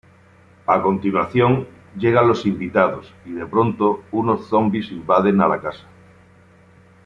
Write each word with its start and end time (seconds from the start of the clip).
A 0.65 0.81
continuación 0.81 1.67
llegan 1.95 2.27
los 2.27 2.47
invitados, 2.47 3.13
y 3.23 3.33
de 3.33 3.45
pronto, 3.45 4.03
unos 4.11 4.47
zombis 4.49 4.91
invaden 4.91 5.39
a 5.41 5.47
la 5.47 5.61
casa. 5.61 5.85